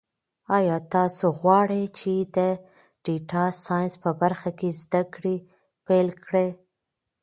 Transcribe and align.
ایا 0.57 0.77
تاسو 0.93 1.25
غواړئ 1.39 1.83
چې 1.99 2.13
د 2.35 2.37
ډیټا 3.03 3.45
ساینس 3.63 3.93
په 4.03 4.11
برخه 4.21 4.49
کې 4.59 4.69
زده 4.81 5.01
کړې 5.13 5.35
پیل 5.85 6.09
کړئ؟ 6.25 6.49